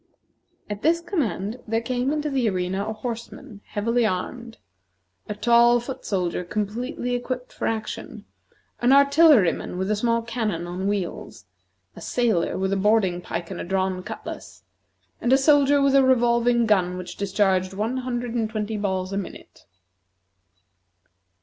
At 0.67 0.81
this 0.81 0.99
command 0.99 1.59
there 1.67 1.79
came 1.79 2.11
into 2.11 2.31
the 2.31 2.49
arena 2.49 2.87
a 2.89 2.93
horseman 2.93 3.61
heavily 3.65 4.03
armed, 4.03 4.57
a 5.29 5.35
tall 5.35 5.79
foot 5.79 6.05
soldier 6.05 6.43
completely 6.43 7.13
equipped 7.13 7.53
for 7.53 7.67
action, 7.67 8.25
an 8.79 8.93
artilleryman 8.93 9.77
with 9.77 9.91
a 9.91 9.95
small 9.95 10.23
cannon 10.23 10.65
on 10.65 10.87
wheels, 10.87 11.45
a 11.95 12.01
sailor 12.01 12.57
with 12.57 12.73
a 12.73 12.77
boarding 12.77 13.21
pike 13.21 13.51
and 13.51 13.61
a 13.61 13.63
drawn 13.63 14.01
cutlass, 14.01 14.63
and 15.21 15.31
a 15.31 15.37
soldier 15.37 15.79
with 15.83 15.93
a 15.93 16.03
revolving 16.03 16.65
gun 16.65 16.97
which 16.97 17.15
discharged 17.15 17.73
one 17.75 17.97
hundred 17.97 18.33
and 18.33 18.49
twenty 18.49 18.77
balls 18.77 19.13
a 19.13 19.17
minute. 19.17 19.67